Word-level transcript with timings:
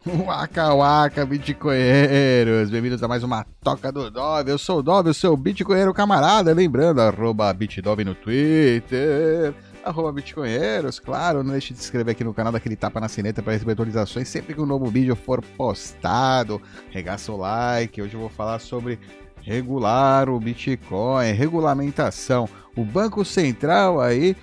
Waka 0.06 0.72
waka, 0.72 1.26
bitcoinheiros! 1.26 2.70
Bem-vindos 2.70 3.02
a 3.02 3.08
mais 3.08 3.22
uma 3.22 3.44
Toca 3.62 3.92
do 3.92 4.10
Dove. 4.10 4.50
Eu 4.50 4.56
sou 4.56 4.78
o 4.78 4.82
Dove, 4.82 5.10
o 5.10 5.14
seu 5.14 5.36
bitcoinheiro 5.36 5.92
camarada. 5.92 6.54
Lembrando, 6.54 7.02
arroba 7.02 7.52
bitdove 7.52 8.02
no 8.02 8.14
Twitter. 8.14 9.52
Arroba 9.84 10.10
bitcoinheiros, 10.10 10.98
claro. 10.98 11.42
Não 11.42 11.52
deixe 11.52 11.74
de 11.74 11.80
se 11.80 11.84
inscrever 11.84 12.12
aqui 12.12 12.24
no 12.24 12.32
canal, 12.32 12.50
daquele 12.50 12.76
tapa 12.76 12.98
na 12.98 13.10
sineta 13.10 13.42
para 13.42 13.52
receber 13.52 13.72
atualizações 13.72 14.26
sempre 14.26 14.54
que 14.54 14.60
um 14.62 14.64
novo 14.64 14.86
vídeo 14.86 15.14
for 15.14 15.42
postado. 15.42 16.62
Regaça 16.90 17.30
o 17.30 17.36
like. 17.36 18.00
Hoje 18.00 18.14
eu 18.14 18.20
vou 18.20 18.30
falar 18.30 18.58
sobre 18.58 18.98
regular 19.42 20.30
o 20.30 20.40
Bitcoin, 20.40 21.32
regulamentação. 21.32 22.48
O 22.74 22.86
Banco 22.86 23.22
Central 23.22 24.00
aí 24.00 24.34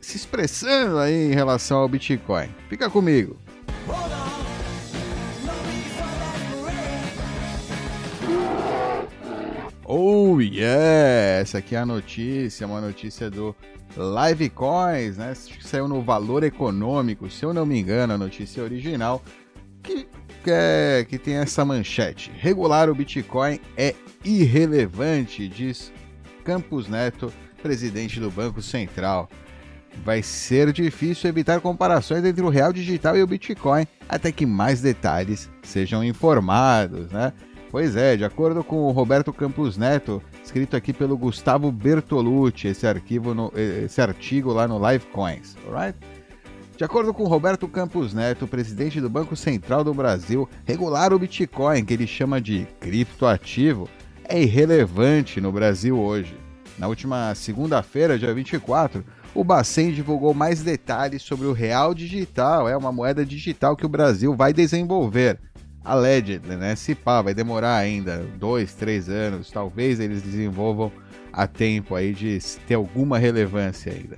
se 0.00 0.16
expressando 0.16 0.98
aí 0.98 1.30
em 1.30 1.34
relação 1.34 1.78
ao 1.78 1.88
Bitcoin. 1.88 2.48
Fica 2.68 2.90
comigo. 2.90 3.36
Oh 10.38 10.40
yeah! 10.40 11.40
Essa 11.40 11.58
aqui 11.58 11.74
é 11.74 11.78
a 11.78 11.84
notícia, 11.84 12.64
uma 12.64 12.80
notícia 12.80 13.28
do 13.28 13.56
Live 13.96 14.48
Coins, 14.50 15.16
né? 15.16 15.34
Saiu 15.34 15.88
no 15.88 16.00
Valor 16.00 16.44
Econômico, 16.44 17.28
se 17.28 17.44
eu 17.44 17.52
não 17.52 17.66
me 17.66 17.76
engano, 17.76 18.12
a 18.12 18.18
notícia 18.18 18.62
original, 18.62 19.20
que, 19.82 20.06
que, 20.44 20.50
é, 20.52 21.04
que 21.08 21.18
tem 21.18 21.34
essa 21.34 21.64
manchete. 21.64 22.30
Regular 22.38 22.88
o 22.88 22.94
Bitcoin 22.94 23.58
é 23.76 23.96
irrelevante, 24.24 25.48
diz 25.48 25.92
Campos 26.44 26.86
Neto, 26.86 27.32
presidente 27.60 28.20
do 28.20 28.30
Banco 28.30 28.62
Central. 28.62 29.28
Vai 30.04 30.22
ser 30.22 30.72
difícil 30.72 31.28
evitar 31.28 31.60
comparações 31.60 32.24
entre 32.24 32.44
o 32.44 32.48
real 32.48 32.72
digital 32.72 33.16
e 33.16 33.24
o 33.24 33.26
Bitcoin, 33.26 33.88
até 34.08 34.30
que 34.30 34.46
mais 34.46 34.80
detalhes 34.80 35.50
sejam 35.64 36.04
informados, 36.04 37.10
né? 37.10 37.32
Pois 37.70 37.96
é, 37.96 38.16
de 38.16 38.24
acordo 38.24 38.64
com 38.64 38.76
o 38.76 38.90
Roberto 38.90 39.30
Campos 39.30 39.76
Neto, 39.76 40.22
escrito 40.42 40.74
aqui 40.74 40.90
pelo 40.90 41.18
Gustavo 41.18 41.70
Bertolucci, 41.70 42.68
esse, 42.68 42.86
arquivo 42.86 43.34
no, 43.34 43.52
esse 43.54 44.00
artigo 44.00 44.54
lá 44.54 44.66
no 44.66 44.78
Livecoins, 44.78 45.54
alright? 45.66 45.98
De 46.78 46.84
acordo 46.84 47.12
com 47.12 47.24
Roberto 47.24 47.68
Campos 47.68 48.14
Neto, 48.14 48.46
presidente 48.46 49.00
do 49.00 49.10
Banco 49.10 49.36
Central 49.36 49.84
do 49.84 49.92
Brasil, 49.92 50.48
regular 50.64 51.12
o 51.12 51.18
Bitcoin, 51.18 51.84
que 51.84 51.92
ele 51.92 52.06
chama 52.06 52.40
de 52.40 52.66
criptoativo, 52.80 53.86
é 54.24 54.40
irrelevante 54.40 55.38
no 55.38 55.52
Brasil 55.52 55.98
hoje. 55.98 56.36
Na 56.78 56.86
última 56.86 57.34
segunda-feira, 57.34 58.18
dia 58.18 58.32
24, 58.32 59.04
o 59.34 59.44
Bacen 59.44 59.92
divulgou 59.92 60.32
mais 60.32 60.62
detalhes 60.62 61.20
sobre 61.20 61.46
o 61.46 61.52
real 61.52 61.92
digital, 61.92 62.68
é 62.68 62.76
uma 62.76 62.92
moeda 62.92 63.26
digital 63.26 63.76
que 63.76 63.84
o 63.84 63.90
Brasil 63.90 64.34
vai 64.34 64.52
desenvolver 64.52 65.38
allegedly, 65.84 66.56
né? 66.56 66.74
Se 66.76 66.94
pá, 66.94 67.22
vai 67.22 67.34
demorar 67.34 67.76
ainda 67.76 68.18
dois, 68.38 68.74
três 68.74 69.08
anos, 69.08 69.50
talvez 69.50 70.00
eles 70.00 70.22
desenvolvam 70.22 70.92
a 71.32 71.46
tempo 71.46 71.94
aí 71.94 72.12
de 72.12 72.38
ter 72.66 72.74
alguma 72.74 73.18
relevância 73.18 73.92
ainda. 73.92 74.16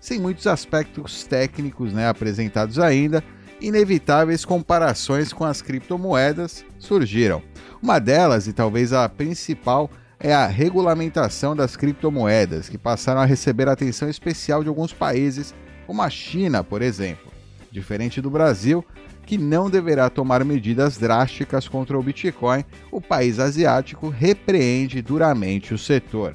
Sem 0.00 0.18
muitos 0.18 0.46
aspectos 0.46 1.24
técnicos 1.24 1.92
né, 1.92 2.08
apresentados 2.08 2.78
ainda, 2.78 3.22
inevitáveis 3.60 4.44
comparações 4.44 5.32
com 5.32 5.44
as 5.44 5.62
criptomoedas 5.62 6.64
surgiram. 6.78 7.42
Uma 7.80 7.98
delas, 7.98 8.46
e 8.46 8.52
talvez 8.52 8.92
a 8.92 9.08
principal, 9.08 9.90
é 10.18 10.32
a 10.32 10.46
regulamentação 10.46 11.54
das 11.54 11.76
criptomoedas, 11.76 12.68
que 12.68 12.78
passaram 12.78 13.20
a 13.20 13.24
receber 13.24 13.68
atenção 13.68 14.08
especial 14.08 14.62
de 14.62 14.68
alguns 14.68 14.92
países, 14.92 15.54
como 15.86 16.02
a 16.02 16.10
China, 16.10 16.62
por 16.62 16.80
exemplo. 16.80 17.30
Diferente 17.70 18.20
do 18.20 18.30
Brasil, 18.30 18.84
que 19.24 19.38
não 19.38 19.70
deverá 19.70 20.10
tomar 20.10 20.44
medidas 20.44 20.98
drásticas 20.98 21.68
contra 21.68 21.98
o 21.98 22.02
Bitcoin, 22.02 22.64
o 22.90 23.00
país 23.00 23.38
asiático 23.38 24.08
repreende 24.08 25.00
duramente 25.00 25.72
o 25.72 25.78
setor. 25.78 26.34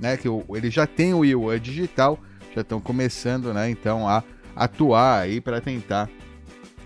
Né, 0.00 0.16
que 0.16 0.28
ele 0.28 0.70
já 0.70 0.86
tem 0.86 1.12
o 1.12 1.24
yuan 1.24 1.58
digital, 1.58 2.20
já 2.54 2.60
estão 2.60 2.80
começando, 2.80 3.52
né, 3.52 3.68
então 3.68 4.08
a 4.08 4.22
atuar 4.54 5.22
aí 5.22 5.40
para 5.40 5.60
tentar 5.60 6.08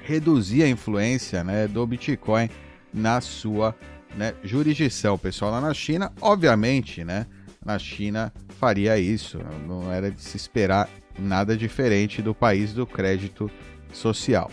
reduzir 0.02 0.62
a 0.62 0.68
influência, 0.68 1.44
né, 1.44 1.68
do 1.68 1.86
Bitcoin 1.86 2.48
na 2.92 3.20
sua 3.20 3.76
né, 4.16 4.32
jurisdição. 4.42 5.14
O 5.14 5.18
pessoal 5.18 5.50
lá 5.50 5.60
na 5.60 5.74
China, 5.74 6.10
obviamente, 6.22 7.04
né, 7.04 7.26
na 7.62 7.78
China 7.78 8.32
faria 8.58 8.98
isso. 8.98 9.38
Não 9.68 9.92
era 9.92 10.10
de 10.10 10.22
se 10.22 10.38
esperar 10.38 10.88
nada 11.18 11.54
diferente 11.54 12.22
do 12.22 12.34
país 12.34 12.72
do 12.72 12.86
crédito 12.86 13.50
social 13.92 14.50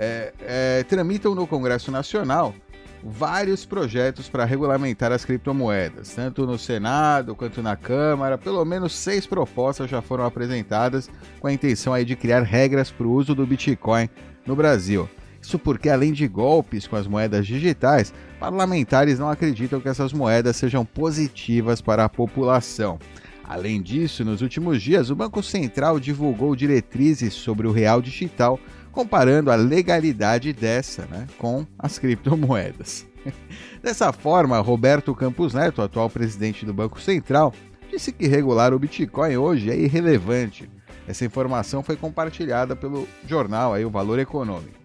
é, 0.00 0.32
é, 0.40 0.82
tramitam 0.84 1.34
no 1.34 1.46
Congresso 1.46 1.92
Nacional 1.92 2.54
vários 3.04 3.66
projetos 3.66 4.30
para 4.30 4.46
regulamentar 4.46 5.12
as 5.12 5.26
criptomoedas, 5.26 6.14
tanto 6.14 6.46
no 6.46 6.58
Senado 6.58 7.34
quanto 7.34 7.62
na 7.62 7.76
Câmara. 7.76 8.38
Pelo 8.38 8.64
menos 8.64 8.94
seis 8.94 9.26
propostas 9.26 9.90
já 9.90 10.00
foram 10.00 10.24
apresentadas 10.24 11.10
com 11.38 11.46
a 11.46 11.52
intenção 11.52 11.92
aí 11.92 12.04
de 12.04 12.16
criar 12.16 12.42
regras 12.42 12.90
para 12.90 13.06
o 13.06 13.12
uso 13.12 13.34
do 13.34 13.46
Bitcoin 13.46 14.08
no 14.46 14.56
Brasil. 14.56 15.08
Isso 15.40 15.58
porque, 15.58 15.88
além 15.90 16.12
de 16.12 16.26
golpes 16.26 16.86
com 16.86 16.96
as 16.96 17.06
moedas 17.06 17.46
digitais, 17.46 18.12
parlamentares 18.38 19.18
não 19.18 19.28
acreditam 19.28 19.80
que 19.80 19.88
essas 19.88 20.12
moedas 20.14 20.56
sejam 20.56 20.84
positivas 20.84 21.80
para 21.82 22.04
a 22.04 22.08
população. 22.08 22.98
Além 23.50 23.82
disso, 23.82 24.24
nos 24.24 24.42
últimos 24.42 24.80
dias, 24.80 25.10
o 25.10 25.16
Banco 25.16 25.42
Central 25.42 25.98
divulgou 25.98 26.54
diretrizes 26.54 27.34
sobre 27.34 27.66
o 27.66 27.72
real 27.72 28.00
digital 28.00 28.60
comparando 28.92 29.50
a 29.50 29.54
legalidade 29.54 30.52
dessa 30.52 31.06
né, 31.06 31.26
com 31.38 31.66
as 31.78 31.98
criptomoedas. 31.98 33.06
Dessa 33.82 34.12
forma, 34.12 34.58
Roberto 34.60 35.14
Campos 35.14 35.54
Neto, 35.54 35.82
atual 35.82 36.08
presidente 36.08 36.64
do 36.64 36.72
Banco 36.72 37.00
Central, 37.00 37.52
disse 37.90 38.12
que 38.12 38.26
regular 38.26 38.72
o 38.72 38.78
Bitcoin 38.78 39.36
hoje 39.36 39.70
é 39.70 39.76
irrelevante. 39.76 40.70
Essa 41.06 41.24
informação 41.24 41.82
foi 41.82 41.96
compartilhada 41.96 42.76
pelo 42.76 43.06
jornal 43.26 43.74
aí, 43.74 43.84
O 43.84 43.90
Valor 43.90 44.18
Econômico. 44.18 44.78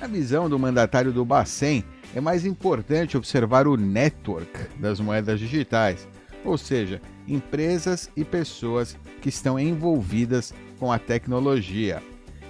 Na 0.00 0.06
visão 0.06 0.48
do 0.48 0.58
mandatário 0.58 1.12
do 1.12 1.24
Bacen, 1.24 1.84
é 2.14 2.20
mais 2.20 2.44
importante 2.44 3.16
observar 3.16 3.66
o 3.66 3.76
network 3.76 4.78
das 4.78 5.00
moedas 5.00 5.40
digitais, 5.40 6.06
ou 6.44 6.56
seja, 6.56 7.00
empresas 7.26 8.10
e 8.16 8.24
pessoas 8.24 8.96
que 9.20 9.28
estão 9.28 9.58
envolvidas 9.58 10.54
com 10.78 10.92
a 10.92 10.98
tecnologia. 10.98 12.02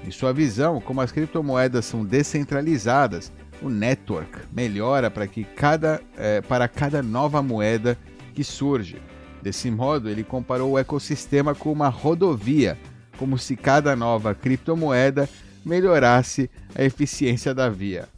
Em 0.06 0.10
sua 0.10 0.32
visão, 0.32 0.80
como 0.80 1.00
as 1.00 1.12
criptomoedas 1.12 1.84
são 1.84 2.04
descentralizadas, 2.04 3.32
o 3.60 3.68
network 3.68 4.40
melhora 4.52 5.10
para, 5.10 5.26
que 5.26 5.44
cada, 5.44 6.00
é, 6.16 6.40
para 6.40 6.68
cada 6.68 7.02
nova 7.02 7.42
moeda 7.42 7.98
que 8.34 8.44
surge. 8.44 9.02
Desse 9.42 9.70
modo, 9.70 10.08
ele 10.08 10.24
comparou 10.24 10.72
o 10.72 10.78
ecossistema 10.78 11.54
com 11.54 11.72
uma 11.72 11.88
rodovia, 11.88 12.78
como 13.18 13.38
se 13.38 13.56
cada 13.56 13.96
nova 13.96 14.34
criptomoeda 14.34 15.28
melhorasse 15.64 16.50
a 16.74 16.82
eficiência 16.84 17.54
da 17.54 17.68
via. 17.68 18.08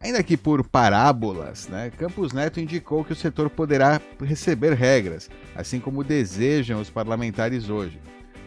Ainda 0.00 0.22
que 0.22 0.36
por 0.36 0.66
parábolas, 0.66 1.68
né, 1.68 1.90
Campos 1.98 2.32
Neto 2.32 2.60
indicou 2.60 3.04
que 3.04 3.12
o 3.12 3.16
setor 3.16 3.50
poderá 3.50 4.00
receber 4.22 4.72
regras, 4.72 5.28
assim 5.56 5.80
como 5.80 6.04
desejam 6.04 6.80
os 6.80 6.88
parlamentares 6.88 7.68
hoje. 7.68 7.98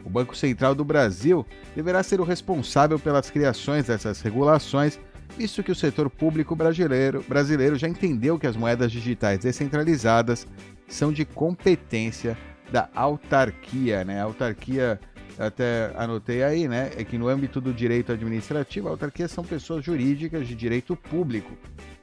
O 0.04 0.10
Banco 0.10 0.36
Central 0.36 0.74
do 0.76 0.84
Brasil 0.84 1.46
deverá 1.76 2.04
ser 2.04 2.20
o 2.20 2.24
responsável 2.24 3.00
pelas 3.00 3.30
criações 3.30 3.86
dessas 3.86 4.22
regulações, 4.22 5.00
visto 5.38 5.64
que 5.64 5.72
o 5.72 5.76
setor 5.76 6.10
público 6.10 6.56
brasileiro, 6.56 7.24
brasileiro 7.28 7.76
já 7.76 7.88
entendeu 7.88 8.38
que 8.38 8.48
as 8.48 8.56
moedas 8.56 8.92
digitais 8.92 9.40
descentralizadas 9.40 10.48
são 10.88 11.12
de 11.12 11.26
competência 11.26 12.38
da 12.72 12.90
autarquia, 12.96 14.04
né? 14.04 14.22
A 14.22 14.24
autarquia, 14.24 15.00
até 15.38 15.92
anotei 15.96 16.44
aí, 16.44 16.68
né? 16.68 16.92
É 16.98 17.04
que 17.04 17.18
no 17.18 17.28
âmbito 17.28 17.60
do 17.60 17.74
direito 17.74 18.12
administrativo, 18.12 18.88
a 18.88 18.92
autarquia 18.92 19.28
são 19.28 19.44
pessoas 19.44 19.84
jurídicas 19.84 20.48
de 20.48 20.56
direito 20.56 20.96
público, 20.96 21.52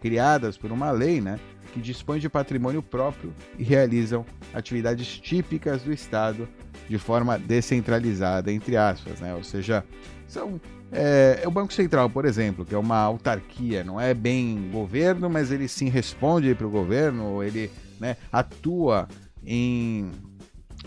criadas 0.01 0.57
por 0.57 0.71
uma 0.71 0.91
lei, 0.91 1.21
né? 1.21 1.39
Que 1.73 1.81
dispõe 1.81 2.19
de 2.19 2.29
patrimônio 2.29 2.83
próprio 2.83 3.35
e 3.59 3.63
realizam 3.63 4.25
atividades 4.55 5.19
típicas 5.19 5.83
do 5.83 5.93
Estado 5.93 6.49
de 6.89 6.99
forma 6.99 7.39
descentralizada, 7.39 8.53
entre 8.53 8.77
aspas, 8.77 9.21
né? 9.21 9.35
Ou 9.35 9.45
seja, 9.45 9.85
são 10.27 10.61
é, 10.91 11.41
é, 11.43 11.49
o 11.49 11.51
Banco 11.51 11.73
Central, 11.73 12.09
por 12.09 12.25
exemplo, 12.25 12.65
que 12.65 12.75
é 12.75 12.79
uma 12.79 12.99
autarquia, 12.99 13.85
não 13.85 14.01
é 14.01 14.15
bem 14.15 14.71
governo, 14.73 15.29
mas 15.29 15.53
ele 15.53 15.69
sim 15.69 15.89
responde 15.89 16.55
para 16.55 16.67
o 16.67 16.71
governo, 16.71 17.43
ele 17.43 17.71
né, 18.01 18.17
atua 18.33 19.07
em, 19.45 20.11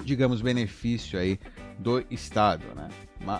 digamos, 0.03 0.41
benefício 0.41 1.19
aí 1.19 1.39
do 1.77 2.03
Estado, 2.09 2.63
né? 2.75 2.89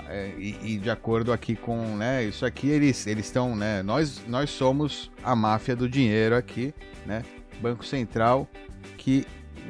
É, 0.10 0.32
e, 0.38 0.74
e, 0.74 0.78
de 0.78 0.92
acordo 0.92 1.34
aqui 1.34 1.56
com 1.56 1.96
né, 1.96 2.24
isso 2.24 2.46
aqui, 2.46 2.70
eles 2.70 3.08
eles 3.08 3.26
estão, 3.26 3.56
né? 3.56 3.82
Nós, 3.82 4.22
nós 4.28 4.52
somos 4.52 5.12
a 5.24 5.36
máfia 5.36 5.76
do 5.76 5.90
dinheiro 5.90 6.36
aqui, 6.36 6.72
né? 7.04 7.24
Banco 7.60 7.84
Central 7.84 8.48
que 8.96 9.26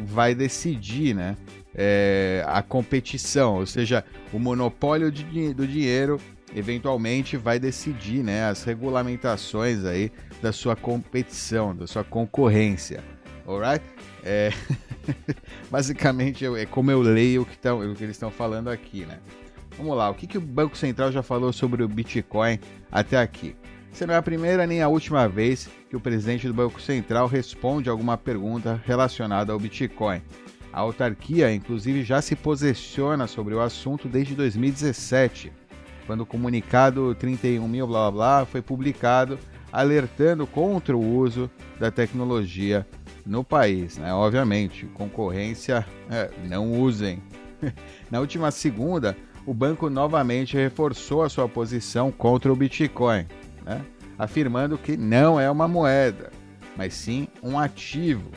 vai 0.05 0.35
decidir, 0.35 1.15
né? 1.15 1.37
É, 1.75 2.43
a 2.47 2.61
competição, 2.61 3.55
ou 3.55 3.65
seja, 3.65 4.03
o 4.33 4.39
monopólio 4.39 5.11
de, 5.11 5.53
do 5.53 5.67
dinheiro 5.67 6.19
eventualmente 6.55 7.37
vai 7.37 7.59
decidir 7.59 8.23
né, 8.23 8.45
as 8.45 8.63
regulamentações 8.63 9.85
aí 9.85 10.11
da 10.41 10.51
sua 10.51 10.75
competição, 10.75 11.75
da 11.75 11.87
sua 11.87 12.03
concorrência. 12.03 13.03
Alright? 13.47 13.83
É... 14.23 14.51
Basicamente 15.71 16.45
é 16.45 16.65
como 16.65 16.91
eu 16.91 17.01
leio 17.01 17.41
o 17.41 17.45
que, 17.45 17.57
tão, 17.57 17.79
o 17.79 17.95
que 17.95 18.03
eles 18.03 18.15
estão 18.15 18.29
falando 18.29 18.69
aqui, 18.69 19.05
né? 19.05 19.19
Vamos 19.77 19.97
lá, 19.97 20.09
o 20.09 20.13
que, 20.13 20.27
que 20.27 20.37
o 20.37 20.41
Banco 20.41 20.77
Central 20.77 21.11
já 21.11 21.23
falou 21.23 21.51
sobre 21.51 21.81
o 21.81 21.87
Bitcoin 21.87 22.59
até 22.91 23.17
aqui? 23.17 23.55
Isso 23.91 24.05
não 24.05 24.13
é 24.13 24.17
a 24.17 24.21
primeira 24.21 24.67
nem 24.67 24.81
a 24.81 24.87
última 24.87 25.27
vez 25.27 25.69
que 25.89 25.95
o 25.95 25.99
presidente 25.99 26.47
do 26.47 26.53
Banco 26.53 26.79
Central 26.81 27.27
responde 27.27 27.89
alguma 27.89 28.17
pergunta 28.17 28.81
relacionada 28.85 29.51
ao 29.51 29.59
Bitcoin. 29.59 30.21
A 30.73 30.79
autarquia, 30.79 31.53
inclusive, 31.53 32.03
já 32.03 32.21
se 32.21 32.35
posiciona 32.35 33.27
sobre 33.27 33.53
o 33.53 33.61
assunto 33.61 34.07
desde 34.07 34.35
2017, 34.35 35.51
quando 36.07 36.21
o 36.21 36.25
comunicado 36.25 37.13
31 37.15 37.67
mil 37.67 37.87
blá 37.87 38.09
blá 38.09 38.11
blá 38.11 38.45
foi 38.45 38.61
publicado 38.61 39.37
alertando 39.71 40.45
contra 40.45 40.95
o 40.95 41.17
uso 41.17 41.49
da 41.79 41.89
tecnologia 41.89 42.85
no 43.25 43.43
país. 43.43 43.97
Né? 43.97 44.13
Obviamente, 44.13 44.85
concorrência, 44.87 45.85
é, 46.09 46.29
não 46.47 46.79
usem. 46.79 47.21
Na 48.09 48.19
última 48.19 48.51
segunda, 48.51 49.15
o 49.45 49.53
banco 49.53 49.89
novamente 49.89 50.55
reforçou 50.55 51.23
a 51.23 51.29
sua 51.29 51.47
posição 51.47 52.11
contra 52.11 52.51
o 52.51 52.55
Bitcoin, 52.55 53.25
né? 53.65 53.81
afirmando 54.17 54.77
que 54.77 54.97
não 54.97 55.39
é 55.39 55.49
uma 55.49 55.67
moeda, 55.67 56.31
mas 56.77 56.93
sim 56.93 57.27
um 57.41 57.57
ativo. 57.57 58.29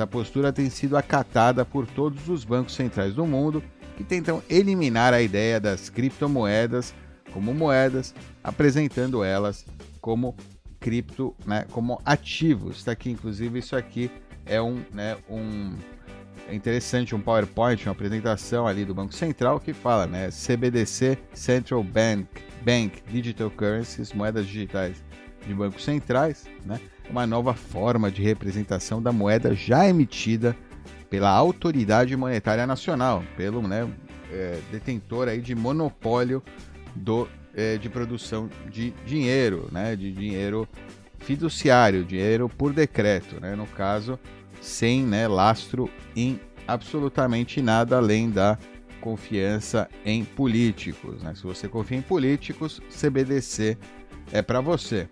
Essa 0.00 0.06
postura 0.06 0.50
tem 0.50 0.70
sido 0.70 0.96
acatada 0.96 1.62
por 1.62 1.86
todos 1.86 2.26
os 2.30 2.42
bancos 2.42 2.74
centrais 2.74 3.12
do 3.12 3.26
mundo 3.26 3.62
que 3.98 4.02
tentam 4.02 4.42
eliminar 4.48 5.12
a 5.12 5.20
ideia 5.20 5.60
das 5.60 5.90
criptomoedas 5.90 6.94
como 7.34 7.52
moedas, 7.52 8.14
apresentando 8.42 9.22
elas 9.22 9.66
como 10.00 10.34
cripto, 10.80 11.36
né, 11.44 11.66
como 11.70 12.00
ativos. 12.02 12.78
Está 12.78 12.92
aqui, 12.92 13.10
inclusive, 13.10 13.58
isso 13.58 13.76
aqui 13.76 14.10
é 14.46 14.58
um, 14.58 14.82
né, 14.90 15.18
um 15.28 15.74
é 16.48 16.54
interessante 16.54 17.14
um 17.14 17.20
PowerPoint, 17.20 17.84
uma 17.84 17.92
apresentação 17.92 18.66
ali 18.66 18.86
do 18.86 18.94
Banco 18.94 19.12
Central 19.12 19.60
que 19.60 19.74
fala, 19.74 20.06
né, 20.06 20.30
CBDC, 20.30 21.18
Central 21.34 21.84
Bank, 21.84 22.26
Bank 22.64 23.02
Digital 23.06 23.50
Currencies, 23.50 24.14
moedas 24.14 24.46
digitais 24.46 25.04
de 25.46 25.52
bancos 25.52 25.84
centrais, 25.84 26.46
né, 26.64 26.80
uma 27.10 27.26
nova 27.26 27.52
forma 27.54 28.10
de 28.10 28.22
representação 28.22 29.02
da 29.02 29.12
moeda 29.12 29.54
já 29.54 29.88
emitida 29.88 30.56
pela 31.10 31.30
Autoridade 31.30 32.16
Monetária 32.16 32.66
Nacional, 32.66 33.24
pelo 33.36 33.66
né, 33.66 33.88
é, 34.30 34.60
detentor 34.70 35.28
aí 35.28 35.40
de 35.40 35.54
monopólio 35.54 36.42
do, 36.94 37.28
é, 37.54 37.76
de 37.76 37.88
produção 37.88 38.48
de 38.70 38.92
dinheiro, 39.04 39.68
né, 39.72 39.96
de 39.96 40.12
dinheiro 40.12 40.68
fiduciário, 41.18 42.04
dinheiro 42.04 42.48
por 42.48 42.72
decreto, 42.72 43.40
né, 43.40 43.56
no 43.56 43.66
caso 43.66 44.18
sem 44.60 45.02
né, 45.02 45.26
lastro 45.26 45.90
em 46.14 46.38
absolutamente 46.66 47.60
nada 47.60 47.96
além 47.96 48.30
da 48.30 48.56
confiança 49.00 49.88
em 50.04 50.24
políticos. 50.24 51.22
Né? 51.22 51.34
Se 51.34 51.42
você 51.42 51.66
confia 51.66 51.98
em 51.98 52.02
políticos, 52.02 52.80
CBDC 52.90 53.76
é 54.30 54.42
para 54.42 54.60
você. 54.60 55.08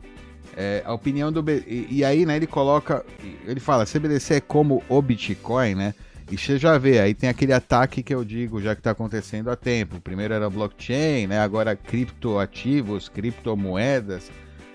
É, 0.60 0.82
a 0.84 0.93
opinião 0.93 1.31
do 1.31 1.44
e, 1.49 1.87
e, 1.88 2.05
aí 2.05 2.26
né, 2.26 2.34
ele 2.34 2.46
coloca, 2.49 3.06
ele 3.46 3.60
fala, 3.60 3.87
CBDC 3.87 4.34
é 4.34 4.40
como 4.40 4.82
o 4.88 5.00
Bitcoin, 5.00 5.76
né? 5.76 5.94
E 6.28 6.37
você 6.37 6.58
já 6.58 6.76
vê, 6.76 6.99
aí 6.99 7.14
tem 7.14 7.31
aquele 7.31 7.52
ataque 7.52 8.02
que 8.02 8.12
eu 8.12 8.25
digo, 8.25 8.60
já 8.60 8.75
que 8.75 8.81
está 8.81 8.90
acontecendo 8.90 9.50
há 9.50 9.56
tempo. 9.56 10.00
Primeiro 10.00 10.34
era 10.34 10.50
blockchain, 10.50 11.28
né? 11.28 11.38
Agora 11.38 11.76
criptoativos, 11.76 13.08
criptomoedas. 13.08 14.32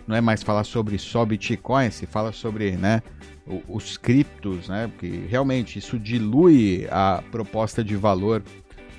Não 0.08 0.16
é 0.16 0.22
mais 0.22 0.42
falar 0.42 0.64
sobre 0.64 0.98
só 0.98 1.26
Bitcoin, 1.26 1.92
se 1.92 2.06
fala 2.06 2.32
sobre, 2.32 2.72
né? 2.72 3.04
os 3.68 3.98
criptos, 3.98 4.70
né? 4.70 4.88
Porque 4.88 5.26
realmente 5.28 5.78
isso 5.78 6.00
dilui 6.00 6.88
a 6.90 7.22
proposta 7.32 7.84
de 7.84 7.96
valor 7.96 8.42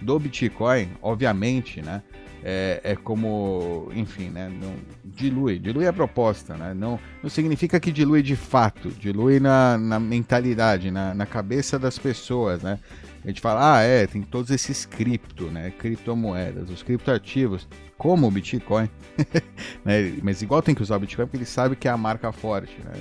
do 0.00 0.18
Bitcoin, 0.18 0.90
obviamente, 1.00 1.80
né? 1.80 2.02
É, 2.46 2.78
é 2.84 2.94
como, 2.94 3.90
enfim, 3.94 4.28
né? 4.28 4.50
Não, 4.50 4.74
dilui, 5.02 5.58
dilui 5.58 5.86
a 5.86 5.92
proposta, 5.94 6.54
né? 6.54 6.74
Não, 6.74 7.00
não 7.22 7.30
significa 7.30 7.80
que 7.80 7.90
dilui 7.90 8.22
de 8.22 8.36
fato, 8.36 8.90
dilui 8.90 9.40
na, 9.40 9.78
na 9.78 9.98
mentalidade, 9.98 10.90
na, 10.90 11.14
na 11.14 11.24
cabeça 11.24 11.78
das 11.78 11.98
pessoas, 11.98 12.62
né? 12.62 12.78
A 13.24 13.28
gente 13.28 13.40
fala, 13.40 13.76
ah, 13.78 13.80
é, 13.80 14.06
tem 14.06 14.20
todos 14.20 14.50
esses 14.50 14.84
cripto, 14.84 15.46
né? 15.46 15.72
Criptomoedas, 15.78 16.68
os 16.68 16.82
criptoativos, 16.82 17.66
como 17.96 18.26
o 18.26 18.30
Bitcoin. 18.30 18.90
né? 19.82 20.12
Mas 20.22 20.42
igual 20.42 20.60
tem 20.60 20.74
que 20.74 20.82
usar 20.82 20.96
o 20.96 21.00
Bitcoin 21.00 21.24
porque 21.24 21.38
ele 21.38 21.46
sabe 21.46 21.74
que 21.74 21.88
é 21.88 21.90
a 21.90 21.96
marca 21.96 22.30
forte, 22.30 22.76
né? 22.84 22.92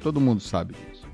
Todo 0.00 0.20
mundo 0.20 0.40
sabe 0.40 0.74
disso. 0.74 1.04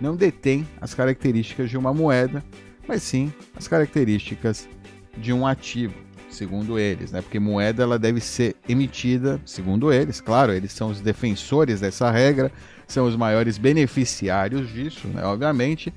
Não 0.00 0.16
detém 0.16 0.66
as 0.80 0.92
características 0.92 1.70
de 1.70 1.78
uma 1.78 1.94
moeda, 1.94 2.42
mas 2.88 3.04
sim 3.04 3.32
as 3.54 3.68
características 3.68 4.68
de 5.16 5.32
um 5.32 5.46
ativo, 5.46 5.94
segundo 6.30 6.78
eles, 6.78 7.12
né? 7.12 7.22
Porque 7.22 7.38
moeda 7.38 7.82
ela 7.82 7.98
deve 7.98 8.20
ser 8.20 8.56
emitida, 8.68 9.40
segundo 9.44 9.92
eles, 9.92 10.20
claro, 10.20 10.52
eles 10.52 10.72
são 10.72 10.90
os 10.90 11.00
defensores 11.00 11.80
dessa 11.80 12.10
regra, 12.10 12.52
são 12.86 13.06
os 13.06 13.16
maiores 13.16 13.58
beneficiários 13.58 14.72
disso, 14.72 15.08
né? 15.08 15.24
Obviamente, 15.24 15.92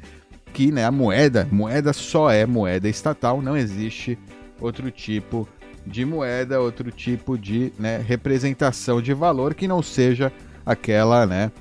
que 0.54 0.72
né, 0.72 0.86
a 0.86 0.92
moeda, 0.92 1.48
moeda 1.52 1.94
só 1.94 2.30
é 2.30 2.46
moeda 2.46 2.90
estatal, 2.90 3.42
não 3.42 3.56
existe 3.56 4.18
outro 4.60 4.92
tipo 4.92 5.48
de 5.86 6.06
moeda, 6.06 6.60
outro 6.60 6.92
tipo 6.92 7.38
de 7.38 7.74
né, 7.80 7.98
representação 7.98 9.02
de 9.02 9.14
valor 9.14 9.54
que 9.54 9.68
não 9.68 9.82
seja 9.82 10.32
aquela, 10.66 11.26
né, 11.26 11.52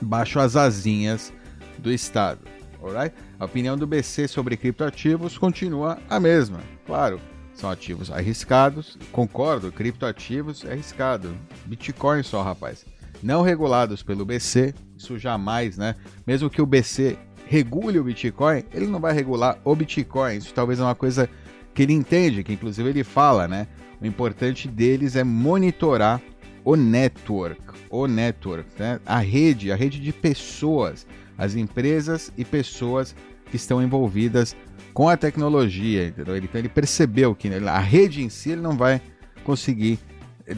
baixo 0.00 0.40
as 0.40 0.56
asinhas 0.56 1.32
do 1.78 1.92
Estado. 1.92 2.40
Alright? 2.82 3.14
A 3.38 3.44
opinião 3.44 3.76
do 3.76 3.86
BC 3.86 4.28
sobre 4.28 4.56
criptoativos 4.56 5.36
continua 5.36 5.98
a 6.08 6.18
mesma. 6.18 6.60
Claro, 6.86 7.20
são 7.58 7.70
ativos 7.70 8.10
arriscados. 8.10 8.96
Concordo, 9.10 9.72
criptoativos 9.72 10.64
é 10.64 10.72
arriscado. 10.72 11.34
Bitcoin 11.66 12.22
só, 12.22 12.42
rapaz. 12.42 12.86
Não 13.22 13.42
regulados 13.42 14.02
pelo 14.02 14.24
BC, 14.24 14.74
isso 14.96 15.18
jamais, 15.18 15.76
né? 15.76 15.96
Mesmo 16.26 16.48
que 16.48 16.62
o 16.62 16.66
BC 16.66 17.18
regule 17.46 17.98
o 17.98 18.04
Bitcoin, 18.04 18.62
ele 18.72 18.86
não 18.86 19.00
vai 19.00 19.12
regular 19.12 19.58
o 19.64 19.74
Bitcoin. 19.74 20.36
Isso 20.36 20.54
talvez 20.54 20.78
é 20.78 20.82
uma 20.82 20.94
coisa 20.94 21.28
que 21.74 21.82
ele 21.82 21.92
entende, 21.92 22.44
que 22.44 22.52
inclusive 22.52 22.88
ele 22.88 23.02
fala, 23.02 23.48
né? 23.48 23.66
O 24.00 24.06
importante 24.06 24.68
deles 24.68 25.16
é 25.16 25.24
monitorar 25.24 26.22
o 26.64 26.76
network, 26.76 27.60
o 27.90 28.06
network, 28.06 28.70
né? 28.78 29.00
A 29.04 29.18
rede, 29.18 29.72
a 29.72 29.76
rede 29.76 29.98
de 29.98 30.12
pessoas, 30.12 31.06
as 31.36 31.56
empresas 31.56 32.32
e 32.36 32.44
pessoas 32.44 33.16
que 33.48 33.56
estão 33.56 33.82
envolvidas 33.82 34.56
com 34.92 35.08
a 35.08 35.16
tecnologia, 35.16 36.06
entendeu? 36.06 36.36
Então 36.36 36.58
ele 36.58 36.68
percebeu 36.68 37.34
que 37.34 37.48
a 37.48 37.78
rede 37.78 38.22
em 38.22 38.28
si 38.28 38.50
ele 38.50 38.60
não 38.60 38.76
vai 38.76 39.00
conseguir 39.44 39.98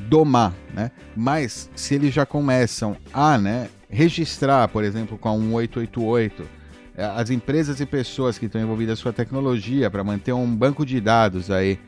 domar, 0.09 0.55
né? 0.73 0.91
Mas 1.17 1.71
se 1.75 1.95
eles 1.95 2.15
já 2.15 2.25
começam 2.25 2.97
a, 3.13 3.37
né, 3.37 3.69
registrar, 3.89 4.69
por 4.69 4.85
exemplo, 4.85 5.19
com 5.19 5.29
a 5.29 5.37
1888 5.37 6.61
é, 6.97 7.05
as 7.05 7.31
empresas 7.31 7.81
e 7.81 7.87
pessoas 7.87 8.39
que 8.39 8.47
estão 8.47 8.61
envolvidas 8.61 9.03
com 9.03 9.09
a 9.09 9.13
tecnologia 9.13 9.91
para 9.91 10.05
manter 10.05 10.33
um 10.33 10.55
banco 10.55 10.85
de 10.85 11.01
dados 11.01 11.51
aí 11.51 11.79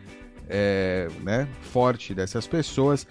é, 0.49 1.09
né, 1.23 1.49
forte 1.61 2.15
dessas 2.15 2.47
pessoas, 2.47 3.07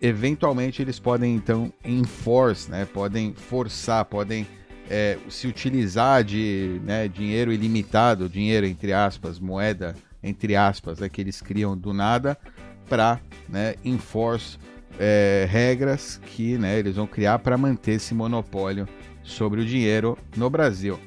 eventualmente 0.00 0.80
eles 0.80 0.98
podem 0.98 1.34
então 1.34 1.72
enforce, 1.84 2.70
né, 2.70 2.86
podem 2.86 3.34
forçar, 3.34 4.04
podem 4.04 4.46
é, 4.88 5.18
se 5.28 5.46
utilizar 5.46 6.24
de 6.24 6.80
né, 6.84 7.08
dinheiro 7.08 7.52
ilimitado, 7.52 8.28
dinheiro 8.28 8.66
entre 8.66 8.92
aspas, 8.92 9.38
moeda 9.38 9.94
entre 10.22 10.56
aspas, 10.56 11.00
é 11.00 11.08
que 11.08 11.20
eles 11.20 11.40
criam 11.40 11.76
do 11.76 11.92
nada 11.92 12.36
para 12.88 13.20
né, 13.48 13.74
enforce 13.84 14.58
é, 14.98 15.46
regras 15.48 16.20
que 16.26 16.58
né, 16.58 16.78
eles 16.78 16.96
vão 16.96 17.06
criar 17.06 17.38
para 17.38 17.56
manter 17.56 17.92
esse 17.92 18.14
monopólio 18.14 18.88
sobre 19.22 19.60
o 19.60 19.64
dinheiro 19.64 20.18
no 20.36 20.50
Brasil. 20.50 20.98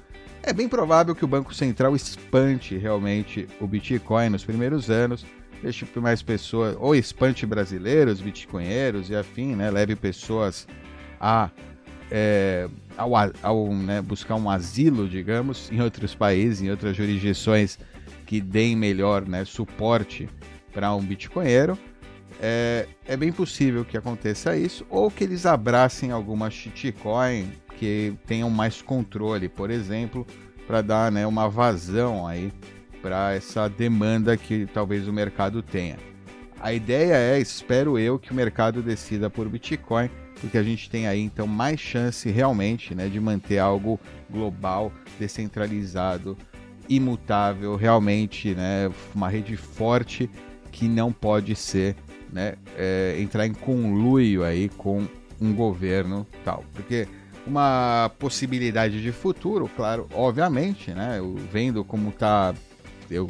É 0.44 0.54
bem 0.54 0.68
provável 0.68 1.14
que 1.14 1.26
o 1.26 1.28
Banco 1.28 1.54
Central 1.54 1.96
espante 1.96 2.78
realmente 2.78 3.48
o 3.60 3.68
Bitcoin 3.68 4.30
nos 4.30 4.44
primeiros 4.44 4.90
anos, 4.90 5.26
deixe 5.62 5.86
mais 5.98 6.24
pessoas, 6.24 6.76
ou 6.80 6.96
espante 6.96 7.46
brasileiros, 7.46 8.22
bitcoinheiros 8.22 9.10
e 9.10 9.16
afim, 9.16 9.56
né? 9.56 9.70
Leve 9.70 9.96
pessoas 9.96 10.68
a 11.20 11.52
é, 12.10 12.68
ao, 13.02 13.12
ao 13.42 13.74
né, 13.74 14.02
buscar 14.02 14.36
um 14.36 14.50
asilo, 14.50 15.10
digamos, 15.10 15.72
em 15.72 15.82
outros 15.82 16.14
países, 16.14 16.62
em 16.62 16.70
outras 16.70 16.96
jurisdições 16.96 17.80
que 18.26 18.40
deem 18.40 18.76
melhor 18.76 19.28
né, 19.28 19.44
suporte 19.44 20.30
para 20.72 20.94
um 20.94 21.02
bitcoinheiro. 21.02 21.78
É, 22.40 22.88
é 23.06 23.18
bem 23.18 23.32
possível 23.32 23.84
que 23.84 23.98
aconteça 23.98 24.56
isso, 24.56 24.86
ou 24.90 25.12
que 25.12 25.24
eles 25.24 25.46
abracem 25.46 26.12
alguma 26.12 26.50
shitcoin 26.50 27.52
que 27.78 28.14
tenham 28.26 28.50
mais 28.50 28.82
controle, 28.82 29.50
por 29.50 29.70
exemplo, 29.70 30.26
para 30.66 30.82
dar 30.82 31.12
né, 31.12 31.26
uma 31.26 31.50
vazão 31.50 32.28
aí 32.28 32.52
para 33.02 33.34
essa 33.34 33.68
demanda 33.68 34.38
que 34.38 34.68
talvez 34.68 35.08
o 35.08 35.14
mercado 35.14 35.64
tenha. 35.64 35.98
a 36.60 36.72
ideia 36.72 37.16
é, 37.16 37.40
espero 37.40 37.98
eu, 37.98 38.20
que 38.20 38.32
o 38.32 38.36
mercado 38.36 38.84
decida 38.84 39.30
por 39.30 39.50
Bitcoin, 39.50 40.10
porque 40.42 40.58
a 40.58 40.64
gente 40.64 40.90
tem 40.90 41.08
aí 41.08 41.22
então 41.22 41.46
mais 41.46 41.80
chance 41.80 42.30
realmente 42.30 42.96
né, 42.96 43.08
de 43.08 43.20
manter 43.20 43.60
algo 43.60 44.00
global, 44.30 44.92
descentralizado, 45.20 46.36
imutável, 46.90 47.76
realmente 47.76 48.56
né, 48.56 48.92
uma 49.14 49.30
rede 49.30 49.56
forte 49.56 50.30
que 50.72 50.88
não 50.88 51.14
pode 51.14 51.56
ser 51.56 51.96
né, 52.34 52.56
é, 52.76 53.18
entrar 53.20 53.46
em 53.46 53.54
conluio 53.54 54.44
aí 54.44 54.68
com 54.70 55.08
um 55.40 55.54
governo 55.54 56.26
tal, 56.44 56.66
porque 56.74 57.08
uma 57.46 58.12
possibilidade 58.20 59.02
de 59.02 59.12
futuro, 59.12 59.70
claro, 59.76 60.08
obviamente, 60.14 60.92
né, 60.92 61.20
vendo 61.52 61.84
como 61.84 62.10
está 62.10 62.54
eu 63.10 63.30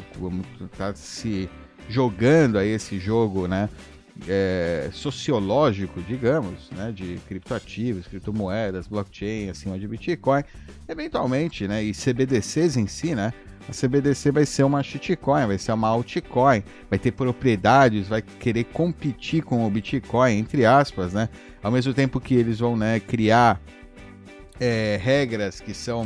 tá 0.76 0.94
se 0.94 1.48
jogando 1.88 2.56
aí 2.56 2.68
esse 2.68 2.98
jogo, 2.98 3.48
né, 3.48 3.68
é, 4.28 4.90
sociológico, 4.92 6.00
digamos, 6.02 6.70
né, 6.70 6.92
de 6.92 7.18
criptoativos, 7.26 8.06
criptomoedas, 8.06 8.86
blockchain 8.86 9.48
acima 9.48 9.78
de 9.78 9.88
Bitcoin, 9.88 10.42
eventualmente, 10.88 11.66
né, 11.66 11.82
e 11.82 11.92
CBDCs 11.92 12.76
em 12.76 12.86
si, 12.86 13.14
né, 13.14 13.32
a 13.68 13.72
CBDC 13.72 14.32
vai 14.32 14.44
ser 14.44 14.64
uma 14.64 14.82
shitcoin, 14.82 15.46
vai 15.46 15.58
ser 15.58 15.72
uma 15.72 15.88
altcoin, 15.88 16.62
vai 16.90 16.98
ter 16.98 17.12
propriedades, 17.12 18.08
vai 18.08 18.20
querer 18.22 18.64
competir 18.64 19.42
com 19.42 19.64
o 19.64 19.70
Bitcoin, 19.70 20.38
entre 20.38 20.66
aspas, 20.66 21.12
né? 21.12 21.28
Ao 21.62 21.70
mesmo 21.70 21.94
tempo 21.94 22.20
que 22.20 22.34
eles 22.34 22.58
vão 22.58 22.76
né, 22.76 22.98
criar 22.98 23.60
é, 24.58 24.98
regras 25.00 25.60
que 25.60 25.72
são 25.72 26.04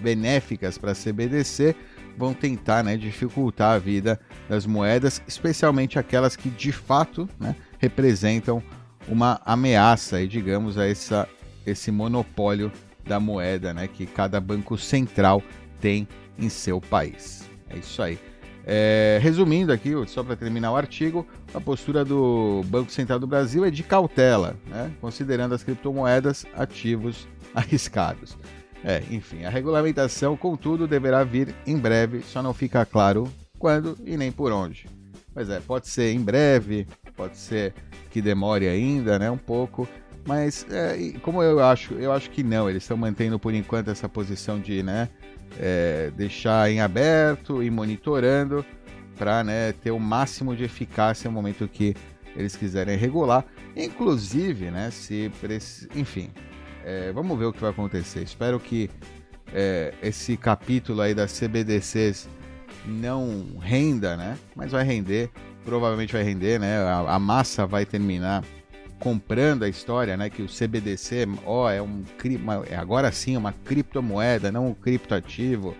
benéficas 0.00 0.76
para 0.76 0.92
a 0.92 0.94
CBDC, 0.94 1.74
vão 2.16 2.34
tentar 2.34 2.82
né, 2.82 2.96
dificultar 2.96 3.74
a 3.74 3.78
vida 3.78 4.20
das 4.48 4.66
moedas, 4.66 5.22
especialmente 5.26 5.98
aquelas 5.98 6.36
que 6.36 6.48
de 6.48 6.72
fato 6.72 7.28
né, 7.38 7.56
representam 7.78 8.62
uma 9.08 9.40
ameaça, 9.44 10.26
digamos, 10.26 10.78
a 10.78 10.86
essa, 10.86 11.28
esse 11.66 11.90
monopólio 11.90 12.70
da 13.04 13.18
moeda 13.18 13.74
né, 13.74 13.88
que 13.88 14.06
cada 14.06 14.40
banco 14.40 14.78
central 14.78 15.42
tem 15.80 16.06
em 16.38 16.48
seu 16.48 16.80
país. 16.80 17.48
É 17.68 17.78
isso 17.78 18.02
aí. 18.02 18.18
É, 18.64 19.18
resumindo 19.20 19.72
aqui, 19.72 19.92
só 20.06 20.22
para 20.22 20.36
terminar 20.36 20.70
o 20.70 20.76
artigo, 20.76 21.26
a 21.52 21.60
postura 21.60 22.04
do 22.04 22.62
Banco 22.66 22.92
Central 22.92 23.18
do 23.18 23.26
Brasil 23.26 23.64
é 23.64 23.70
de 23.70 23.82
cautela, 23.82 24.56
né, 24.66 24.92
considerando 25.00 25.54
as 25.54 25.64
criptomoedas 25.64 26.46
ativos 26.54 27.26
arriscados. 27.54 28.38
É, 28.84 29.02
enfim, 29.10 29.44
a 29.44 29.50
regulamentação, 29.50 30.36
contudo, 30.36 30.88
deverá 30.88 31.22
vir 31.22 31.54
em 31.66 31.78
breve, 31.78 32.22
só 32.22 32.42
não 32.42 32.52
fica 32.52 32.84
claro 32.84 33.32
quando 33.58 33.96
e 34.04 34.16
nem 34.16 34.32
por 34.32 34.50
onde. 34.50 34.86
Pois 35.32 35.48
é, 35.48 35.60
pode 35.60 35.88
ser 35.88 36.12
em 36.12 36.20
breve, 36.20 36.86
pode 37.16 37.36
ser 37.36 37.72
que 38.10 38.20
demore 38.20 38.68
ainda, 38.68 39.18
né, 39.18 39.30
um 39.30 39.38
pouco, 39.38 39.88
mas 40.26 40.66
é, 40.70 41.14
como 41.22 41.42
eu 41.42 41.64
acho, 41.64 41.94
eu 41.94 42.12
acho 42.12 42.28
que 42.30 42.42
não, 42.42 42.68
eles 42.68 42.82
estão 42.82 42.96
mantendo 42.96 43.38
por 43.38 43.54
enquanto 43.54 43.88
essa 43.88 44.08
posição 44.08 44.60
de, 44.60 44.82
né, 44.82 45.08
é, 45.58 46.10
deixar 46.16 46.70
em 46.70 46.80
aberto 46.80 47.62
e 47.62 47.70
monitorando 47.70 48.64
para 49.16 49.44
né, 49.44 49.72
ter 49.72 49.90
o 49.90 49.98
máximo 49.98 50.56
de 50.56 50.64
eficácia 50.64 51.30
no 51.30 51.34
momento 51.34 51.68
que 51.68 51.94
eles 52.34 52.56
quiserem 52.56 52.96
regular. 52.96 53.44
Inclusive, 53.76 54.70
né, 54.70 54.90
se 54.90 55.30
enfim, 55.94 56.30
é, 56.84 57.12
vamos 57.12 57.38
ver 57.38 57.46
o 57.46 57.52
que 57.52 57.60
vai 57.60 57.70
acontecer. 57.70 58.22
Espero 58.22 58.58
que 58.58 58.90
é, 59.52 59.94
esse 60.02 60.36
capítulo 60.36 61.00
aí 61.00 61.14
das 61.14 61.32
CBDCs 61.38 62.28
não 62.86 63.58
renda, 63.60 64.16
né? 64.16 64.38
Mas 64.56 64.72
vai 64.72 64.84
render, 64.84 65.30
provavelmente 65.64 66.12
vai 66.12 66.22
render, 66.22 66.58
né? 66.58 66.78
A, 66.78 67.14
a 67.14 67.18
massa 67.18 67.66
vai 67.66 67.84
terminar 67.84 68.42
comprando 68.98 69.64
a 69.64 69.68
história, 69.68 70.16
né, 70.16 70.30
que 70.30 70.42
o 70.42 70.46
CBDC, 70.46 71.26
ó, 71.44 71.68
é 71.68 71.82
um 71.82 72.04
é 72.70 72.76
agora 72.76 73.10
sim 73.10 73.36
uma 73.36 73.52
criptomoeda, 73.52 74.52
não 74.52 74.68
um 74.68 74.74
criptoativo, 74.74 75.74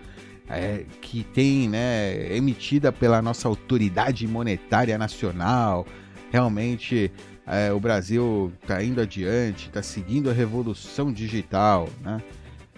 é, 0.49 0.83
que 1.01 1.23
tem, 1.23 1.69
né, 1.69 2.35
emitida 2.35 2.91
pela 2.91 3.21
nossa 3.21 3.47
autoridade 3.47 4.27
monetária 4.27 4.97
nacional. 4.97 5.87
Realmente 6.31 7.11
é, 7.45 7.71
o 7.71 7.79
Brasil 7.79 8.51
está 8.61 8.83
indo 8.83 9.01
adiante, 9.01 9.67
está 9.67 9.81
seguindo 9.81 10.29
a 10.29 10.33
revolução 10.33 11.11
digital, 11.11 11.89
né? 12.01 12.21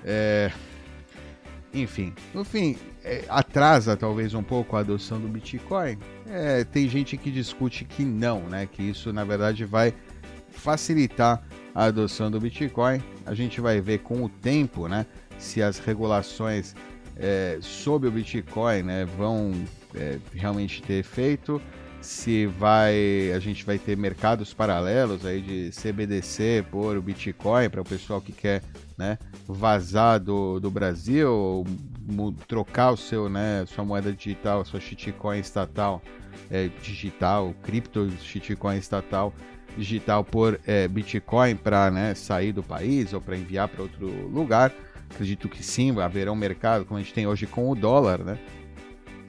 É, 0.03 0.51
enfim, 1.73 2.13
no 2.33 2.43
fim, 2.43 2.77
é, 3.03 3.25
atrasa 3.27 3.97
talvez 3.97 4.33
um 4.33 4.43
pouco 4.43 4.75
a 4.75 4.79
adoção 4.79 5.19
do 5.19 5.27
Bitcoin. 5.27 5.97
É, 6.27 6.63
tem 6.63 6.87
gente 6.87 7.17
que 7.17 7.29
discute 7.29 7.85
que 7.85 8.03
não, 8.03 8.41
né? 8.41 8.67
Que 8.71 8.81
isso 8.81 9.11
na 9.11 9.23
verdade 9.23 9.65
vai 9.65 9.93
facilitar 10.49 11.43
a 11.75 11.85
adoção 11.85 12.31
do 12.31 12.39
Bitcoin. 12.39 13.03
A 13.25 13.33
gente 13.33 13.59
vai 13.59 13.81
ver 13.81 13.99
com 13.99 14.23
o 14.23 14.29
tempo, 14.29 14.87
né, 14.87 15.05
se 15.37 15.61
as 15.61 15.77
regulações 15.77 16.73
é, 17.17 17.57
sobre 17.61 18.07
o 18.07 18.11
Bitcoin, 18.11 18.83
né, 18.83 19.05
vão 19.05 19.53
é, 19.93 20.17
realmente 20.33 20.81
ter 20.81 20.95
efeito, 20.95 21.61
se 22.05 22.45
vai, 22.45 23.31
a 23.35 23.39
gente 23.39 23.65
vai 23.65 23.79
ter 23.79 23.97
mercados 23.97 24.53
paralelos 24.53 25.25
aí 25.25 25.41
de 25.41 25.71
CBDC 25.71 26.65
por 26.69 26.95
o 26.95 27.01
Bitcoin 27.01 27.69
para 27.69 27.81
o 27.81 27.85
pessoal 27.85 28.21
que 28.21 28.31
quer, 28.31 28.61
né, 28.97 29.17
vazar 29.47 30.19
do, 30.19 30.59
do 30.59 30.69
Brasil, 30.69 31.65
trocar 32.47 32.91
o 32.91 32.97
seu, 32.97 33.27
né, 33.27 33.65
sua 33.67 33.83
moeda 33.83 34.13
digital, 34.13 34.63
sua 34.63 34.79
shitcoin 34.79 35.39
estatal, 35.39 36.01
é, 36.49 36.69
digital, 36.81 37.53
cripto 37.63 38.09
shitcoin 38.21 38.77
estatal 38.77 39.33
digital 39.75 40.23
por 40.23 40.59
é, 40.65 40.87
Bitcoin 40.87 41.55
para 41.55 41.91
né, 41.91 42.13
sair 42.13 42.53
do 42.53 42.63
país 42.63 43.13
ou 43.13 43.19
para 43.19 43.35
enviar 43.35 43.67
para 43.67 43.81
outro 43.81 44.07
lugar. 44.29 44.71
Acredito 45.09 45.49
que 45.49 45.63
sim, 45.63 45.99
haverá 45.99 46.31
um 46.31 46.35
mercado 46.35 46.85
como 46.85 46.99
a 46.99 47.01
gente 47.01 47.13
tem 47.13 47.27
hoje 47.27 47.45
com 47.45 47.69
o 47.69 47.75
dólar, 47.75 48.19
né? 48.19 48.37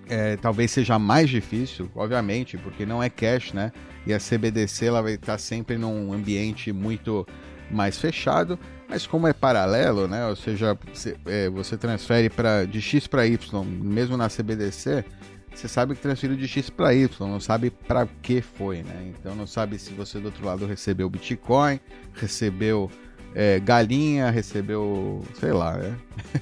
É, 0.09 0.37
talvez 0.37 0.71
seja 0.71 0.99
mais 0.99 1.29
difícil, 1.29 1.91
obviamente, 1.95 2.57
porque 2.57 2.87
não 2.87 3.03
é 3.03 3.11
cash, 3.11 3.53
né? 3.53 3.73
E 4.07 4.15
a 4.15 4.19
CBDC 4.19 4.87
ela 4.87 5.03
vai 5.03 5.15
estar 5.15 5.39
sempre 5.39 5.77
num 5.77 6.13
ambiente 6.13 6.73
muito 6.73 7.27
mais 7.71 7.99
fechado, 7.99 8.59
mas 8.89 9.07
como 9.07 9.27
é 9.27 9.33
paralelo, 9.33 10.07
né? 10.07 10.27
Ou 10.27 10.37
seja, 10.37 10.79
você, 10.93 11.17
é, 11.27 11.49
você 11.51 11.77
transfere 11.77 12.31
para 12.31 12.65
de 12.65 12.81
X 12.81 13.07
para 13.07 13.27
Y, 13.27 13.65
mesmo 13.65 14.17
na 14.17 14.29
CBDC, 14.29 15.05
você 15.53 15.69
sabe 15.69 15.95
que 15.95 16.03
transferiu 16.03 16.37
de 16.37 16.47
X 16.47 16.69
para 16.69 16.95
Y, 16.95 17.09
não 17.27 17.41
sabe 17.41 17.71
para 17.71 18.07
que 18.23 18.43
foi, 18.43 18.83
né? 18.83 19.11
Então 19.19 19.35
não 19.35 19.47
sabe 19.47 19.79
se 19.79 19.93
você 19.95 20.19
do 20.19 20.27
outro 20.27 20.45
lado 20.45 20.67
recebeu 20.67 21.09
Bitcoin, 21.09 21.81
recebeu 22.15 22.91
é, 23.35 23.59
galinha, 23.59 24.31
recebeu, 24.31 25.23
sei 25.41 25.53
lá, 25.53 25.79
né? 25.79 25.97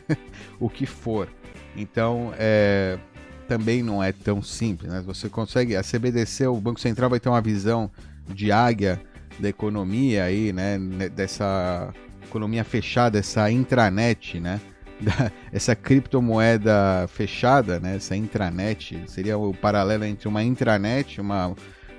o 0.59 0.69
que 0.69 0.85
for. 0.85 1.29
Então 1.77 2.33
é, 2.37 2.99
também 3.49 3.83
não 3.83 4.03
é 4.03 4.13
tão 4.13 4.43
simples, 4.43 4.91
né? 4.91 5.03
Você 5.07 5.29
consegue, 5.29 5.77
a 5.77 5.83
CBDC, 5.83 6.47
o 6.47 6.61
Banco 6.61 6.81
Central 6.81 7.11
vai 7.11 7.21
ter 7.21 7.29
uma 7.29 7.41
visão 7.41 7.91
de 8.29 8.51
águia 8.51 9.01
da 9.39 9.49
economia 9.49 10.25
aí, 10.25 10.53
né? 10.53 10.79
Dessa 11.15 11.93
economia 12.23 12.65
fechada, 12.65 13.19
essa 13.19 13.51
intranet, 13.51 14.41
né? 14.41 14.61
da, 15.01 15.31
essa 15.53 15.75
criptomoeda 15.75 17.07
fechada, 17.09 17.81
né, 17.81 17.97
essa 17.97 18.17
intranet, 18.17 19.03
seria 19.07 19.37
o 19.37 19.53
paralelo 19.53 20.05
entre 20.05 20.29
uma 20.29 20.43
intranet, 20.43 21.21
uma 21.21 21.55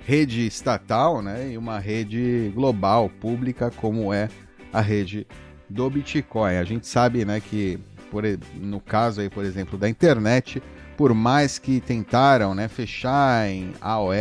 rede 0.06 0.46
estatal 0.46 1.22
né, 1.22 1.52
e 1.52 1.58
uma 1.58 1.80
rede 1.80 2.52
global, 2.54 3.10
pública, 3.10 3.72
como 3.72 4.14
é 4.14 4.30
a 4.72 4.82
rede 4.82 5.26
do 5.70 5.90
Bitcoin. 5.90 6.56
A 6.56 6.64
gente 6.64 6.88
sabe 6.88 7.26
né, 7.26 7.40
que, 7.40 7.80
por, 8.12 8.24
no 8.56 8.80
caso 8.80 9.22
aí, 9.22 9.30
por 9.30 9.44
exemplo, 9.44 9.78
da 9.78 9.90
internet, 9.90 10.62
por 10.98 11.14
mais 11.14 11.60
que 11.60 11.80
tentaram 11.80 12.56
né, 12.56 12.68
fechar 12.68 13.50
em 13.50 13.72
AOL, 13.82 14.14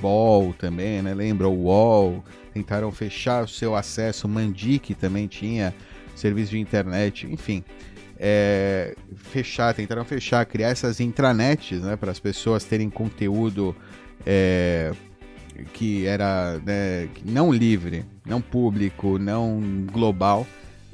BOL 0.00 0.54
também, 0.54 1.02
né, 1.02 1.14
lembra 1.14 1.48
o 1.48 1.64
UOL, 1.64 2.24
tentaram 2.52 2.90
fechar 2.90 3.44
o 3.44 3.48
seu 3.48 3.74
acesso, 3.76 4.28
Mandic 4.28 4.94
também 4.94 5.26
tinha 5.26 5.74
serviço 6.14 6.52
de 6.52 6.58
internet, 6.58 7.26
enfim. 7.30 7.62
É, 8.18 8.96
fechar, 9.14 9.74
tentaram 9.74 10.04
fechar, 10.04 10.44
criar 10.46 10.70
essas 10.70 11.00
intranets, 11.00 11.82
né, 11.82 11.96
para 11.96 12.10
as 12.10 12.18
pessoas 12.18 12.64
terem 12.64 12.88
conteúdo 12.88 13.76
é, 14.24 14.92
que 15.72 16.06
era 16.06 16.58
né, 16.64 17.08
não 17.24 17.52
livre, 17.52 18.04
não 18.24 18.40
público, 18.40 19.18
não 19.18 19.60
global. 19.92 20.46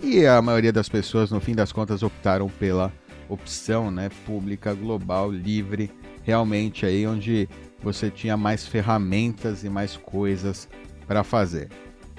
E 0.02 0.26
a 0.26 0.42
maioria 0.42 0.72
das 0.72 0.88
pessoas, 0.88 1.30
no 1.30 1.40
fim 1.40 1.54
das 1.54 1.70
contas, 1.70 2.02
optaram 2.02 2.48
pela 2.48 2.92
opção 3.28 3.90
né, 3.90 4.08
pública, 4.26 4.74
global, 4.74 5.30
livre, 5.30 5.90
realmente 6.22 6.86
aí 6.86 7.06
onde 7.06 7.48
você 7.82 8.10
tinha 8.10 8.36
mais 8.36 8.66
ferramentas 8.66 9.64
e 9.64 9.68
mais 9.68 9.96
coisas 9.96 10.68
para 11.06 11.24
fazer. 11.24 11.68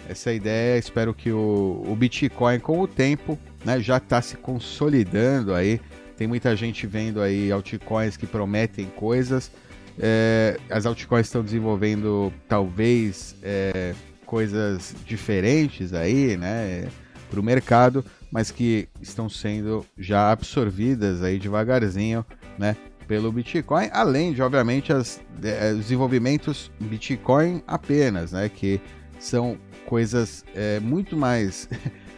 Essa 0.09 0.31
é 0.31 0.35
ideia, 0.35 0.77
espero 0.77 1.13
que 1.13 1.31
o, 1.31 1.83
o 1.87 1.95
Bitcoin 1.95 2.59
com 2.59 2.81
o 2.81 2.87
tempo 2.87 3.39
né, 3.63 3.79
já 3.79 3.97
está 3.97 4.21
se 4.21 4.35
consolidando 4.35 5.53
aí. 5.53 5.79
Tem 6.17 6.27
muita 6.27 6.55
gente 6.55 6.85
vendo 6.85 7.21
aí 7.21 7.51
altcoins 7.51 8.17
que 8.17 8.27
prometem 8.27 8.85
coisas. 8.87 9.49
É, 9.97 10.59
as 10.69 10.85
altcoins 10.85 11.27
estão 11.27 11.43
desenvolvendo 11.43 12.33
talvez 12.47 13.35
é, 13.41 13.93
coisas 14.25 14.93
diferentes 15.05 15.93
aí, 15.93 16.35
né, 16.35 16.87
para 17.29 17.39
o 17.39 17.43
mercado, 17.43 18.03
mas 18.33 18.49
que 18.49 18.89
estão 18.99 19.29
sendo 19.29 19.85
já 19.95 20.31
absorvidas 20.31 21.21
aí 21.21 21.37
devagarzinho, 21.37 22.25
né, 22.57 22.75
pelo 23.07 23.31
Bitcoin, 23.31 23.89
além 23.93 24.33
de, 24.33 24.41
obviamente, 24.41 24.91
as, 24.91 25.21
os 25.37 25.77
desenvolvimentos 25.77 26.71
Bitcoin 26.79 27.61
apenas, 27.67 28.31
né, 28.31 28.49
que 28.49 28.81
são 29.19 29.55
coisas 29.85 30.43
é, 30.55 30.79
muito 30.79 31.15
mais 31.15 31.69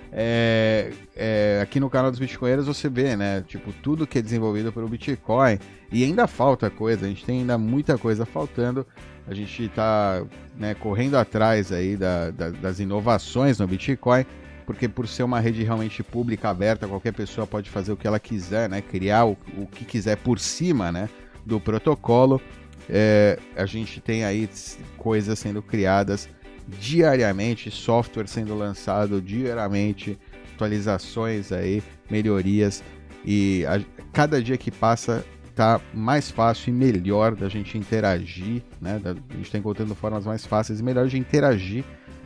é, 0.09 0.93
é, 1.17 1.59
aqui 1.61 1.81
no 1.81 1.89
canal 1.89 2.11
dos 2.11 2.19
Bitcoinheiros 2.19 2.67
você 2.67 2.87
vê, 2.87 3.17
né? 3.17 3.43
Tipo, 3.45 3.73
tudo 3.73 4.07
que 4.07 4.19
é 4.19 4.21
desenvolvido 4.21 4.71
pelo 4.71 4.87
Bitcoin 4.87 5.59
e 5.91 6.03
ainda 6.05 6.27
falta 6.27 6.69
coisa, 6.69 7.05
a 7.05 7.09
gente 7.09 7.25
tem 7.25 7.39
ainda 7.39 7.57
muita 7.57 7.97
coisa 7.97 8.25
faltando. 8.25 8.87
A 9.27 9.33
gente 9.33 9.63
está 9.63 10.23
né, 10.55 10.75
correndo 10.75 11.17
atrás 11.17 11.71
aí 11.71 11.97
da, 11.97 12.29
da, 12.29 12.51
das 12.51 12.79
inovações 12.79 13.59
no 13.59 13.67
Bitcoin, 13.67 14.23
porque 14.65 14.87
por 14.87 15.07
ser 15.07 15.23
uma 15.23 15.39
rede 15.39 15.63
realmente 15.63 16.01
pública, 16.01 16.49
aberta, 16.49 16.87
qualquer 16.87 17.13
pessoa 17.13 17.45
pode 17.45 17.69
fazer 17.69 17.91
o 17.91 17.97
que 17.97 18.07
ela 18.07 18.19
quiser, 18.19 18.69
né? 18.69 18.81
Criar 18.81 19.25
o, 19.25 19.37
o 19.57 19.67
que 19.67 19.85
quiser 19.85 20.17
por 20.17 20.39
cima, 20.39 20.91
né? 20.91 21.09
Do 21.45 21.59
protocolo. 21.59 22.41
É, 22.89 23.39
a 23.55 23.65
gente 23.65 23.99
tem 24.01 24.23
aí 24.23 24.49
coisas 24.97 25.37
sendo 25.39 25.61
criadas 25.61 26.29
diariamente, 26.67 27.69
software 27.69 28.27
sendo 28.27 28.55
lançado 28.55 29.21
diariamente, 29.21 30.17
atualizações 30.53 31.51
aí, 31.51 31.83
melhorias 32.09 32.83
e 33.23 33.65
a, 33.65 33.81
cada 34.13 34.41
dia 34.41 34.57
que 34.57 34.71
passa 34.71 35.25
tá 35.55 35.79
mais 35.93 36.29
fácil 36.29 36.69
e 36.69 36.73
melhor 36.73 37.33
da 37.33 37.47
gente 37.47 37.77
interagir, 37.77 38.61
né? 38.81 38.99
Da, 38.99 39.11
a 39.11 39.33
gente 39.35 39.43
está 39.43 39.57
encontrando 39.57 39.95
formas 39.95 40.25
mais 40.25 40.45
fáceis 40.45 40.79
e 40.79 40.83
melhores 40.83 41.11
de 41.11 41.17
interagir 41.17 41.83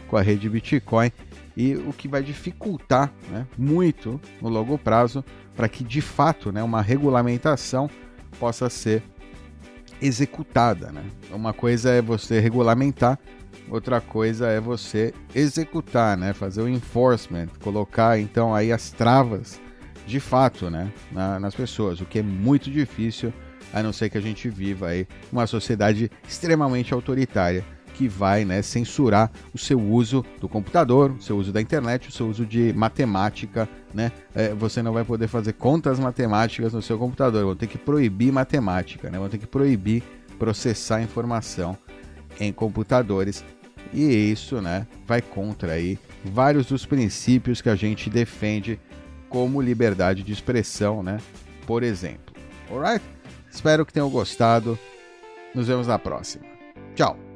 com 0.08 0.18
a 0.18 0.22
rede 0.22 0.50
Bitcoin 0.50 1.12
e 1.60 1.76
o 1.76 1.92
que 1.92 2.08
vai 2.08 2.24
dificultar 2.24 3.12
né, 3.30 3.46
muito 3.58 4.18
no 4.42 4.48
longo 4.48 4.78
prazo 4.78 5.26
para 5.58 5.68
que 5.68 5.84
de 5.84 6.00
fato 6.00 6.54
né, 6.54 6.64
uma 6.64 6.82
regulamentação 6.82 7.90
possa 8.40 8.70
ser 8.70 9.04
executada. 10.02 10.90
Né? 10.90 11.04
Uma 11.34 11.52
coisa 11.52 11.90
é 11.90 12.02
você 12.02 12.40
regulamentar, 12.40 13.20
Outra 13.70 14.02
coisa 14.02 14.48
é 14.48 14.60
você 14.60 15.14
executar, 15.36 16.18
né? 16.18 16.34
Fazer 16.34 16.62
o 16.62 16.68
enforcement, 16.68 17.48
colocar 17.62 18.20
então 18.20 18.54
aí 18.54 18.72
as 18.72 18.90
travas 18.90 19.62
de 20.08 20.20
fato, 20.20 20.72
né? 20.72 20.92
Na, 21.12 21.40
nas 21.40 21.54
pessoas, 21.54 22.02
o 22.02 22.06
que 22.06 22.18
é 22.18 22.24
muito 22.24 22.72
difícil, 22.72 23.32
a 23.72 23.84
não 23.84 23.94
ser 23.94 24.10
que 24.10 24.18
a 24.18 24.22
gente 24.22 24.50
viva 24.50 24.88
aí 24.88 25.08
uma 25.32 25.46
sociedade 25.46 26.10
extremamente 26.28 26.96
autoritária 26.96 27.64
que 28.00 28.08
vai 28.08 28.46
né, 28.46 28.62
censurar 28.62 29.30
o 29.54 29.58
seu 29.58 29.78
uso 29.78 30.24
do 30.40 30.48
computador, 30.48 31.12
o 31.12 31.22
seu 31.22 31.38
uso 31.38 31.52
da 31.52 31.60
internet, 31.60 32.08
o 32.08 32.12
seu 32.14 32.30
uso 32.30 32.46
de 32.46 32.72
matemática, 32.72 33.68
né? 33.94 34.10
É, 34.34 34.54
você 34.54 34.82
não 34.82 34.94
vai 34.94 35.04
poder 35.04 35.28
fazer 35.28 35.52
contas 35.52 36.00
matemáticas 36.00 36.72
no 36.72 36.82
seu 36.82 36.98
computador, 36.98 37.44
vão 37.44 37.58
ter 37.58 37.68
que 37.68 37.78
proibir 37.78 38.32
matemática, 38.32 39.10
né? 39.10 39.20
Vão 39.20 39.28
ter 39.28 39.38
que 39.38 39.46
proibir 39.46 40.02
processar 40.38 41.02
informação 41.02 41.78
em 42.40 42.54
computadores 42.54 43.44
e 43.94 44.32
isso, 44.32 44.62
né, 44.62 44.88
vai 45.06 45.22
contra 45.22 45.74
aí 45.74 46.00
vários 46.24 46.68
dos 46.68 46.86
princípios 46.86 47.62
que 47.62 47.68
a 47.68 47.76
gente 47.76 48.10
defende 48.10 48.80
como 49.28 49.62
liberdade 49.62 50.24
de 50.24 50.32
expressão, 50.32 51.04
né? 51.04 51.18
Por 51.68 51.84
exemplo. 51.84 52.34
Alright? 52.72 53.04
Espero 53.52 53.86
que 53.86 53.92
tenham 53.92 54.10
gostado. 54.10 54.80
Nos 55.54 55.68
vemos 55.68 55.86
na 55.86 56.00
próxima. 56.00 56.46
Tchau. 56.96 57.29